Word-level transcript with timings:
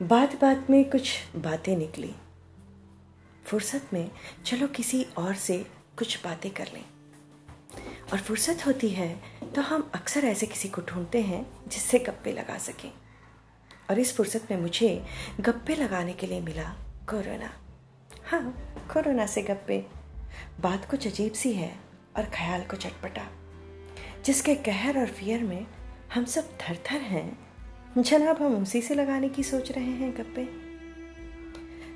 बात 0.00 0.34
बात 0.40 0.66
में 0.70 0.90
कुछ 0.90 1.10
बातें 1.36 1.76
निकली। 1.76 2.14
फुर्सत 3.46 3.88
में, 3.92 4.10
चलो 4.46 4.66
किसी 4.66 5.02
और 5.18 5.34
से 5.34 5.58
कुछ 5.98 6.24
बातें 6.24 6.50
कर 6.50 6.70
लें। 6.74 6.84
और 8.12 8.18
फुर्सत 8.18 8.66
होती 8.66 8.88
है 8.88 9.08
तो 9.54 9.62
हम 9.62 9.90
अक्सर 9.94 10.24
ऐसे 10.24 10.46
किसी 10.46 10.68
को 10.68 10.82
ढूंढते 10.82 11.20
हैं, 11.20 11.68
जिससे 11.68 11.98
गप्पे 11.98 12.32
लगा 12.32 12.58
सकें। 12.58 12.92
और 13.90 13.98
इस 13.98 14.16
फुर्सत 14.16 14.48
में 14.50 14.58
मुझे 14.58 15.04
गप्पे 15.40 15.74
लगाने 15.74 16.12
के 16.12 16.26
लिए 16.26 16.40
मिला 16.40 16.74
कोरोना। 17.10 17.52
हाँ 18.24 18.42
कोरोना 18.92 19.26
से 19.26 19.42
गप्पे। 19.42 19.86
बात 20.60 20.90
कुछ 20.90 21.06
अजीब 21.06 21.32
सी 21.32 21.52
है 21.52 21.74
और 22.16 22.24
ख्याल 22.24 22.64
को 22.64 22.76
चटपटा 22.76 23.28
जिसके 24.24 24.54
कहर 24.54 24.98
और 24.98 25.06
फियर 25.06 25.44
में 25.44 25.66
हम 26.14 26.24
सब 26.24 26.58
थर 26.58 26.76
थर 26.90 27.00
हैं। 27.02 27.49
जनाब 27.98 28.42
हम 28.42 28.62
उसी 28.62 28.82
से 28.82 28.94
लगाने 28.94 29.28
की 29.28 29.42
सोच 29.42 29.72
रहे 29.72 29.84
हैं, 29.84 30.14
गप्पे। 30.18 30.44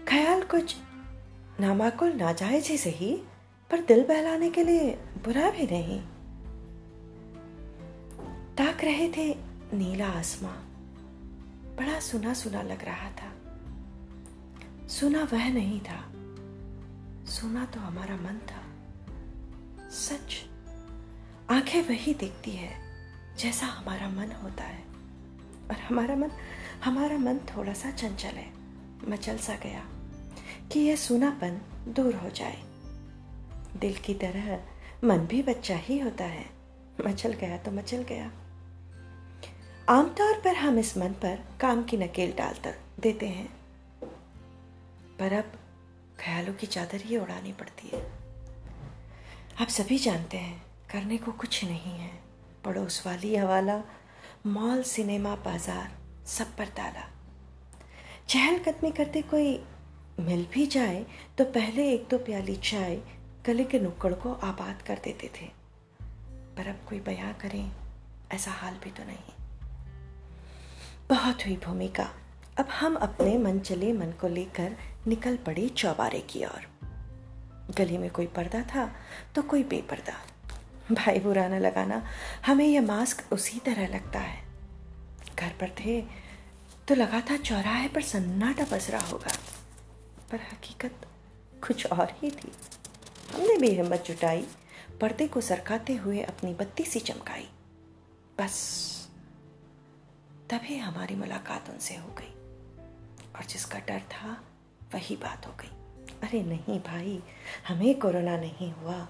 ख्याल 0.08 0.42
कुछ 0.42 0.76
नामाकुल 1.60 2.12
नाजायज 2.12 2.66
ही 2.66 2.78
सही, 2.78 3.16
पर 3.70 3.80
दिल 3.80 4.04
बहलाने 4.04 4.50
के 4.50 4.64
लिए 4.64 4.90
बुरा 4.94 5.50
भी 5.50 5.66
नहीं। 5.66 6.00
ताक 8.56 8.84
रहे 8.84 9.12
थे 9.16 9.34
नीला 9.76 10.08
आसमां। 10.08 10.52
बड़ा 11.76 12.00
सुना 12.00 12.34
सुना 12.34 12.62
लग 12.62 12.84
रहा 12.84 13.10
था। 13.10 13.32
सुना 14.88 15.28
वह 15.32 15.52
नहीं 15.52 15.80
था। 15.80 16.12
सुना 17.26 17.64
तो 17.64 17.80
हमारा 17.80 18.16
मन 18.16 18.38
था। 18.50 18.62
सच। 19.90 20.46
आँखें 21.50 21.82
वही 21.82 22.14
देखती 22.14 22.50
है, 22.50 22.80
जैसा 23.36 23.66
हमारा 23.66 24.08
मन 24.08 24.32
होता 24.32 24.64
है। 24.64 24.93
और 25.70 25.76
हमारा 25.76 26.16
मन 26.16 26.30
हमारा 26.84 27.18
मन 27.18 27.38
थोड़ा 27.38 27.72
सा 27.72 27.90
चंचल 27.90 28.28
है। 28.28 28.52
मचल 29.10 29.38
सा 29.38 29.56
गया 29.56 29.84
कि 30.72 30.80
यह 30.80 30.96
सुनापन 30.96 31.60
दूर 31.88 32.14
हो 32.14 32.30
जाए। 32.30 32.62
दिल 33.80 33.96
की 33.96 34.14
तरह 34.14 34.60
मन 35.04 35.18
भी 35.18 35.42
बच्चा 35.42 35.76
ही 35.76 35.98
होता 35.98 36.24
है। 36.24 36.46
मचल 37.06 37.32
गया 37.32 37.58
तो 37.58 37.70
मचल 37.70 38.02
गया। 38.02 38.32
आमतौर 39.88 40.40
पर 40.40 40.54
हम 40.54 40.78
इस 40.78 40.98
मन 40.98 41.08
पर 41.08 41.44
काम 41.60 41.84
की 41.84 41.96
नकेल 41.96 42.32
डाल 42.32 42.54
देते 43.00 43.28
हैं। 43.28 43.48
पर 45.18 45.32
अब 45.32 45.52
ख्यालों 46.20 46.54
की 46.54 46.66
चादर 46.66 47.00
ही 47.00 47.16
उड़ानी 47.16 47.52
पड़ती 47.52 47.96
है। 47.96 48.12
आप 49.60 49.68
सभी 49.68 49.98
जानते 49.98 50.36
हैं, 50.36 50.62
करने 50.92 51.18
को 51.18 51.32
कुछ 51.32 51.64
नहीं 51.64 51.98
है। 51.98 52.10
पड़ोस 52.64 53.06
वाली 53.06 53.36
हवाला 53.36 53.82
मॉल, 54.44 54.82
सिनेमा, 54.82 55.34
बाज़ार, 55.34 55.92
सब 56.26 56.46
पर 56.56 56.68
ताला। 56.68 57.04
चहलकदमी 58.28 58.90
करते 58.90 59.22
कोई 59.22 59.52
मिल 60.20 60.44
भी 60.52 60.66
जाए 60.66 61.04
तो 61.38 61.44
पहले 61.44 61.88
एक 61.92 62.06
दो 62.10 62.18
प्याली 62.18 62.56
चाय 62.56 62.96
गले 63.46 63.64
के 63.64 63.80
नुक्कड़ 63.80 64.12
को 64.14 64.32
आबाद 64.32 64.82
कर 64.82 65.00
देते 65.04 65.30
थे। 65.36 65.46
पर 66.56 66.68
अब 66.68 66.84
कोई 66.88 67.00
बयां 67.00 67.32
करें, 67.34 67.70
ऐसा 68.32 68.50
हाल 68.50 68.74
भी 68.74 68.90
तो 68.90 69.04
नहीं। 69.04 69.32
बहुत 71.08 71.46
हुई 71.46 71.56
भूमिका। 71.56 72.08
अब 72.58 72.68
हम 72.70 72.96
अपने 72.98 73.38
मन 73.38 73.58
चले, 73.60 73.92
मन 73.92 74.12
को 74.20 74.28
लेकर 74.28 74.76
निकल 75.06 75.36
पड़े 75.36 75.68
चौबारे 75.68 76.20
की 76.20 76.44
ओर। 76.44 76.66
गली 77.78 77.98
में 77.98 78.10
कोई 78.10 78.26
पर्दा 78.26 78.62
था 78.74 78.90
तो 79.34 79.42
कोई 79.42 79.62
बेपर्दा। 79.64 80.20
भाई 80.92 81.18
बुरा 81.18 81.48
न 81.48 81.54
लगाना, 81.54 82.06
हमें 82.46 82.66
यह 82.66 82.82
मास्क 82.82 83.32
उसी 83.32 83.58
तरह 83.58 83.86
लगता 83.86 84.18
है। 84.18 84.44
घर 85.36 85.48
पर 85.48 85.70
थे 85.70 86.02
तो 86.88 86.94
लगा 86.94 87.20
था 87.20 87.36
चौराहे 87.36 87.88
पर 87.88 88.02
सन्नाटा 88.02 88.64
पसरा 88.64 89.00
होगा। 89.00 89.36
पर 90.30 90.36
हकीकत 90.36 91.06
कुछ 91.66 91.86
और 91.86 92.10
ही 92.10 92.30
थी। 92.30 92.52
हमने 93.34 93.56
भी 93.56 93.68
हिम्मत 93.68 94.04
जुटाई, 94.06 94.46
पर्दे 95.00 95.28
को 95.28 95.40
सरकाते 95.40 95.94
हुए 95.94 96.22
अपनी 96.22 96.54
बत्ती 96.54 96.84
सी 96.84 97.00
चमकाई। 97.00 97.48
बस, 98.40 99.08
तभी 100.50 100.76
हमारी 100.76 101.14
मुलाकात 101.14 101.70
उनसे 101.70 101.96
हो 101.96 102.08
गई। 102.08 102.34
और 103.36 103.44
जिसका 103.44 103.78
डर 103.78 104.00
था, 104.00 104.44
वही 104.94 105.16
बात 105.16 105.46
हो 105.46 105.52
गई। 105.52 105.70
अरे 106.28 106.42
नहीं 106.42 106.80
भाई, 106.80 107.22
हमें 107.68 107.98
कोरोना 107.98 108.36
नहीं 108.36 108.72
हुआ। 108.72 109.08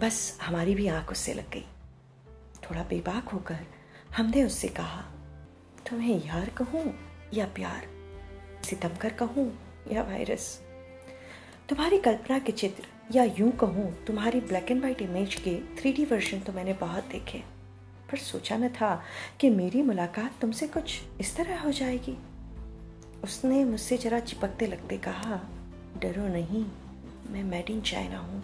बस 0.00 0.38
हमारी 0.42 0.74
भी 0.74 0.86
आँख 0.88 1.10
उससे 1.10 1.34
लग 1.34 1.50
गई। 1.50 1.64
थोड़ा 2.64 2.82
बेबाक 2.82 3.28
होकर 3.28 3.66
हमने 4.16 4.42
उससे 4.44 4.68
कहा, 4.68 5.00
तुम्हें 5.88 6.24
यार 6.26 6.50
कहूँ 6.50 6.84
या 7.34 7.46
प्यार? 7.46 7.86
सितम 8.64 8.96
कर 9.00 9.12
कहूँ 9.12 9.50
या 9.92 10.02
वायरस 10.02 10.60
तुम्हारी 11.68 11.98
कल्पना 11.98 12.38
के 12.38 12.52
चित्र 12.52 12.86
या 13.12 13.24
यूँ 13.24 13.50
कहूँ, 13.50 14.04
तुम्हारी 14.04 14.40
ब्लैक 14.40 14.70
एंड 14.70 14.82
वाइट 14.82 15.02
इमेज 15.02 15.34
के 15.34 15.56
थ्री 15.76 16.04
वर्जन 16.04 16.40
तो 16.40 16.52
मैंने 16.52 16.72
बहुत 16.72 17.04
देखे। 17.04 17.38
पर 18.10 18.18
सोचा 18.18 18.56
न 18.56 18.68
था 18.68 19.02
कि 19.40 19.50
मेरी 19.50 19.82
मुलाकात 19.82 20.40
तुमसे 20.40 20.66
कुछ 20.66 21.00
इस 21.20 21.36
तरह 21.36 21.60
हो 21.60 21.72
जाएगी। 21.72 22.16
उसने 23.24 23.64
मुझसे 23.64 23.96
जरा 23.96 24.20
चिपकते 24.20 24.66
लगते 24.66 24.98
कहा, 24.98 25.40
डरो 25.98 26.26
नहीं, 26.28 26.64
मैं 27.30 27.44
मेड 27.44 27.70
इन 27.70 27.80
चाइना 27.80 28.18
हूँ। 28.18 28.42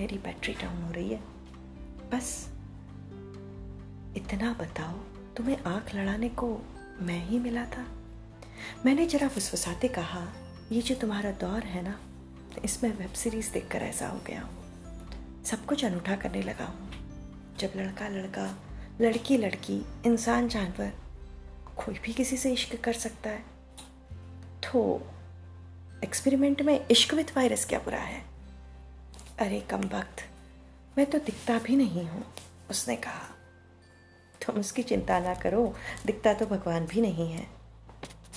मेरी 0.00 0.18
बैटरी 0.18 0.52
डाउन 0.54 0.82
हो 0.82 0.90
रही 0.90 1.10
है। 1.10 1.20
बस, 2.10 2.48
इतना 4.16 4.52
बताओ, 4.52 4.92
तुम्हें 5.36 5.62
आँख 5.62 5.94
लड़ाने 5.94 6.28
को 6.28 6.58
मैं 7.00 7.26
ही 7.26 7.38
मिला 7.38 7.64
था। 7.64 7.86
मैंने 8.86 9.06
जरा 9.06 9.28
फुसफुसाते 9.28 9.88
कहा, 9.88 10.32
ये 10.72 10.82
जो 10.82 10.94
तुम्हारा 10.94 11.30
दौर 11.30 11.62
है 11.62 11.82
ना, 11.82 12.00
इसमें 12.64 12.98
वेब 12.98 13.12
सीरीज़ 13.12 13.52
देखकर 13.52 13.78
ऐसा 13.78 14.08
हो 14.08 14.20
गया 14.26 14.42
हूँ। 14.42 15.44
सब 15.44 15.66
कुछ 15.66 15.84
अनूठा 15.84 16.16
करने 16.16 16.42
लगा 16.42 16.64
हूँ। 16.64 16.90
जब 17.58 17.72
लड़का 17.76 18.08
लड़का, 18.08 18.58
लड़की 19.00 19.36
लड़की, 19.36 19.86
इंसान 20.06 20.48
जानवर, 20.48 20.92
कोई 21.76 21.94
भी 21.94 22.12
किसी 22.12 22.36
से 22.36 22.52
इश्क 22.52 22.80
कर 22.80 22.92
सकता 22.92 23.30
है 23.30 23.44
तो 24.62 25.02
एक्सपेरिमेंट 26.04 26.62
में 26.62 26.86
इश्क 26.90 27.14
विथ 27.14 27.36
वायरस 27.36 27.66
क्या 27.66 27.78
बुरा 27.78 27.98
है? 27.98 28.39
अरे 29.40 29.60
कम 29.60 29.80
वक्त। 29.80 30.22
मैं 30.98 31.10
तो 31.10 31.18
दिखता 31.18 31.58
भी 31.58 31.76
नहीं 31.76 32.04
हूँ, 32.04 32.24
उसने 32.70 32.96
कहा। 32.96 33.36
तुम 34.46 34.56
उसकी 34.56 34.82
चिंता 34.82 35.18
ना 35.18 35.34
करो, 35.34 35.74
दिखता 36.06 36.34
तो 36.34 36.46
भगवान 36.46 36.86
भी 36.86 37.00
नहीं 37.00 37.32
है। 37.32 37.46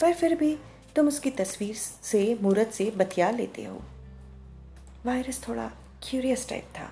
पर 0.02 0.14
फिर 0.14 0.36
भी 0.36 0.58
तुम 0.96 1.08
उसकी 1.08 1.32
तस्वीर 1.32 1.76
से, 1.76 2.38
मूर्त 2.42 2.72
से 2.72 2.92
बतिया 2.92 3.32
लेते 3.32 3.64
हो। 3.64 3.84
वायरस 5.06 5.48
थोड़ा 5.48 5.72
क्यूरियस 6.10 6.50
टाइप 6.50 6.70
था। 6.80 6.92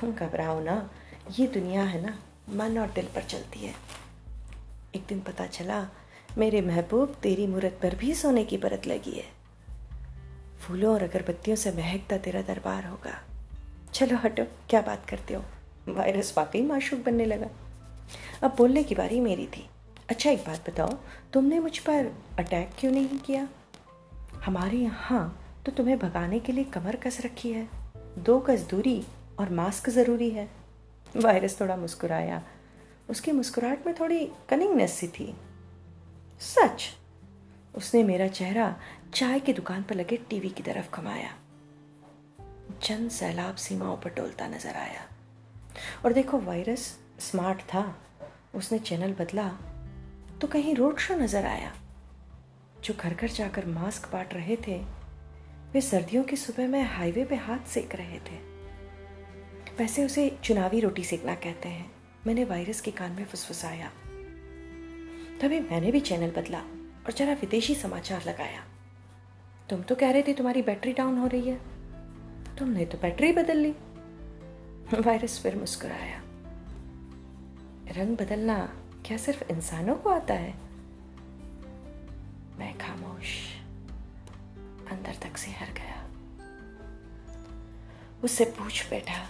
तुम 0.00 0.12
घबराओ 0.12 0.62
ना, 0.62 0.90
ये 1.38 1.46
दुनिया 1.46 1.82
है 1.82 2.06
ना, 2.06 2.18
मन 2.50 2.78
और 2.78 2.90
दिल 2.90 3.06
पर 3.06 3.22
चलती 3.22 3.60
है। 3.60 3.74
एक 4.94 5.04
दिन 5.08 5.20
पता 5.20 5.46
चला, 5.46 5.88
मेरे 6.38 6.60
महबूब 6.60 7.14
तेरी 7.22 7.46
मूर्त 7.46 7.78
पर 7.82 7.94
भी 7.94 8.14
सोने 8.14 8.44
की 8.44 8.56
परत 8.56 8.86
लगी 8.86 9.10
है। 9.10 9.41
फूलों 10.62 10.94
और 10.94 11.02
अगरबत्तियों 11.02 11.56
से 11.56 11.70
महकता 11.70 12.18
तेरा 12.18 12.42
दरबार 12.42 12.86
होगा। 12.86 13.22
चलो 13.94 14.16
हटो, 14.16 14.44
क्या 14.44 14.80
बात 14.80 15.06
करते 15.08 15.34
हो? 15.34 15.44
वायरस 15.88 16.34
वाकई 16.38 16.62
माशूक 16.62 17.00
बनने 17.00 17.24
लगा। 17.24 17.48
अब 18.42 18.54
बोलने 18.56 18.84
की 18.84 18.94
बारी 18.94 19.20
मेरी 19.20 19.46
थी। 19.46 19.68
अच्छा 20.10 20.30
एक 20.30 20.38
बात 20.38 20.70
बताओ, 20.70 20.98
तुमने 21.32 21.58
मुझ 21.58 21.78
पर 21.78 22.12
अटैक 22.38 22.70
क्यों 22.78 22.92
नहीं 22.92 23.08
किया? 23.08 23.48
हमारे 24.44 24.76
यहाँ 24.76 25.38
तो 25.66 25.72
तुम्हें 25.72 25.98
भगाने 25.98 26.40
के 26.40 26.52
लिए 26.52 26.64
कमर 26.64 26.96
कस 26.96 27.20
रखी 27.24 27.52
है। 27.52 27.68
दो 28.18 28.38
गज 28.38 28.60
दूरी 28.60 29.04
और 29.38 29.50
मास्क 29.50 29.90
ज़रूरी 29.90 30.30
है। 30.30 30.48
वायरस 31.16 31.60
थोड़ा 31.60 31.76
मुस्कुराया। 31.76 32.42
उसकी 33.10 33.32
मुस्कुराहट 33.32 33.86
में 33.86 33.94
थोड़ी 34.00 34.32
कनिंगनेस 34.48 34.92
सी 34.92 35.08
थी। 35.08 35.36
सच? 36.40 36.96
उसने 37.74 38.02
मेरा 38.04 38.28
चेहरा 38.28 38.76
चाय 39.14 39.40
की 39.40 39.52
दुकान 39.52 39.82
पर 39.82 39.94
लगे 39.94 40.16
टीवी 40.16 40.50
की 40.50 40.62
तरफ़ 40.62 40.90
घुमाया। 40.90 41.30
जन 42.82 43.08
सैलाब 43.08 43.54
सीमाओं 43.54 43.96
पर 43.96 44.10
डोलता 44.10 44.46
नज़र 44.46 44.74
आया। 44.76 45.08
और 46.04 46.12
देखो, 46.12 46.38
वायरस 46.38 46.98
स्मार्ट 47.18 47.60
था, 47.60 48.02
उसने 48.54 48.78
चैनल 48.78 49.12
बदला 49.12 49.48
तो 50.40 50.48
कहीं 50.48 50.74
रोड 50.74 50.98
शो 50.98 51.14
नज़र 51.14 51.46
आया। 51.46 51.72
जो 52.84 52.94
घर 52.94 53.14
घर 53.14 53.28
जाकर 53.28 53.66
मास्क 53.66 54.12
बांट 54.12 54.34
रहे 54.34 54.56
थे, 54.56 54.78
वे 55.72 55.80
सर्दियों 55.80 56.24
की 56.24 56.36
सुबह 56.36 56.68
में 56.68 56.82
हाईवे 56.82 57.24
पे 57.24 57.36
हाथ 57.36 57.68
सेक 57.68 57.94
रहे 57.94 58.18
थे। 58.18 58.38
वैसे 59.78 60.04
उसे 60.04 60.38
चुनावी 60.44 60.80
रोटी 60.80 61.04
सेकना 61.04 61.34
कहते 61.34 61.68
हैं। 61.68 61.90
मैंने 62.26 62.44
वायरस 62.44 62.80
के 62.80 62.90
कान 62.90 63.12
में 63.12 63.24
फुसफुसाया। 63.24 63.90
तभी 65.40 65.60
मैंने 65.60 65.92
भी 65.92 66.00
चैनल 66.00 66.30
बदला। 66.30 66.62
और 67.06 67.12
जरा 67.12 67.32
विदेशी 67.32 67.74
समाचार 67.74 68.24
लगाया। 68.24 68.64
तुम 69.70 69.82
तो 69.82 69.94
कह 69.94 70.10
रहे 70.10 70.22
थे 70.22 70.34
तुम्हारी 70.34 70.62
बैटरी 70.62 70.92
डाउन 70.92 71.18
हो 71.18 71.26
रही 71.26 71.48
है। 71.48 71.60
तुमने 72.56 72.86
तो 72.86 72.98
बैटरी 72.98 73.32
बदल 73.32 73.56
ली। 73.56 73.70
वायरस 75.00 75.42
फिर 75.42 75.56
मुस्कुराया। 75.56 76.22
रंग 77.88 78.16
बदलना 78.16 78.74
क्या 79.06 79.16
सिर्फ़ 79.16 79.52
इंसानों 79.52 79.94
को 79.94 80.10
आता 80.10 80.34
है? 80.34 80.54
मैं 82.58 82.78
खामोश 82.78 83.56
अंदर 84.90 85.16
तक 85.22 85.36
से 85.36 85.50
हर 85.50 85.72
गया। 85.72 86.08
उससे 88.24 88.44
पूछ 88.44 88.90
बैठा, 88.90 89.26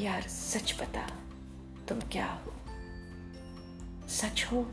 यार, 0.00 0.22
सच 0.22 0.80
बता, 0.80 1.10
तुम 1.88 2.00
क्या 2.00 2.26
हो? 2.26 2.52
सच 4.08 4.46
हो 4.52 4.72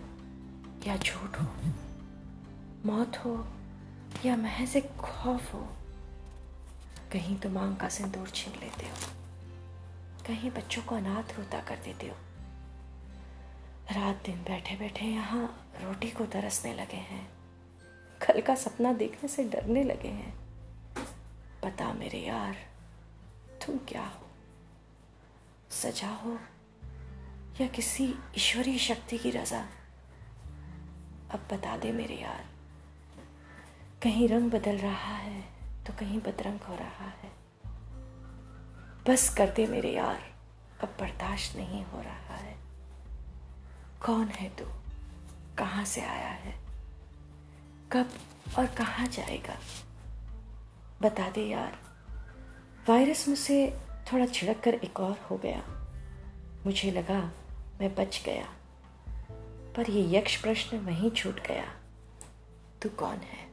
या 0.87 0.97
झूठ 0.97 1.41
हो? 1.41 1.47
मौत 2.85 3.17
हो 3.17 3.31
या 4.25 4.35
महज 4.37 4.75
एक 4.77 4.89
खौफ 4.97 5.53
हो, 5.53 5.59
कहीं 7.11 7.37
तुम 7.37 7.57
आँख 7.57 7.79
का 7.81 7.89
सिंदूर 7.89 8.29
छीन 8.29 8.59
लेते 8.59 8.85
हो, 8.85 8.97
कहीं 10.27 10.51
बच्चों 10.51 10.81
को 10.81 10.95
अनाथ 10.95 11.37
रोता 11.37 11.61
कर 11.61 11.75
देते 11.75 12.07
हो। 12.07 12.15
रात 13.91 14.21
दिन 14.25 14.43
बैठे 14.43 14.75
बैठे 14.75 15.05
यहाँ 15.05 15.45
रोटी 15.81 16.11
को 16.11 16.25
तरसने 16.25 16.73
लगे 16.73 16.97
हैं, 16.97 17.27
कल 18.21 18.41
का 18.41 18.55
सपना 18.55 18.93
देखने 18.93 19.29
से 19.29 19.43
डरने 19.43 19.83
लगे 19.83 20.09
हैं। 20.09 20.33
पता 21.63 21.93
मेरे 21.93 22.19
यार, 22.19 22.55
तुम 23.65 23.77
क्या 23.87 24.05
हो? 24.05 24.27
सजा 25.73 26.09
हो 26.15 26.39
या 27.61 27.67
किसी 27.67 28.13
ईश्वरीय 28.37 28.77
शक्ति 28.79 29.17
की 29.17 29.31
रजा? 29.31 29.65
अब 31.31 31.47
बता 31.51 31.77
दे 31.77 31.91
मेरे 31.91 32.15
यार 32.15 32.53
कहीं 34.05 34.27
रंग 34.27 34.51
बदल 34.51 34.77
रहा 34.77 35.15
है 35.15 35.41
तो 35.85 35.93
कहीं 35.99 36.19
बदरंग 36.19 36.59
हो 36.59 36.75
रहा 36.75 37.05
है। 37.05 37.31
बस 39.07 39.35
कर 39.37 39.49
दे 39.49 39.67
मेरे 39.67 39.91
यार, 39.93 40.33
अब 40.83 40.97
बर्दाश्त 40.99 41.55
नहीं 41.55 41.85
हो 41.85 42.01
रहा 42.01 42.35
है। 42.35 42.57
कौन 44.05 44.27
है 44.27 44.49
तू? 44.49 44.65
कहाँ 45.57 45.85
से 45.85 46.01
आया 46.01 46.29
है? 46.29 46.59
कब 47.91 48.09
और 48.57 48.65
कहाँ 48.65 49.07
जाएगा? 49.07 49.57
बता 51.01 51.29
दे 51.29 51.41
यार। 51.41 51.79
वायरस 52.89 53.27
मुझसे 53.27 53.79
थोड़ा 54.13 54.25
छिड़क 54.25 54.59
कर 54.59 54.73
एक 54.73 54.99
और 54.99 55.27
हो 55.31 55.37
गया। 55.37 55.63
मुझे 56.65 56.91
लगा 56.91 57.31
मैं 57.81 57.95
बच 57.95 58.23
गया। 58.25 58.53
पर 59.77 59.89
ये 59.89 60.17
यक्ष 60.17 60.41
प्रश्न 60.41 60.77
वहीं 60.77 61.11
छूट 61.11 61.47
गया। 61.47 61.75
तू 62.81 62.89
कौन 62.89 63.17
है? 63.17 63.44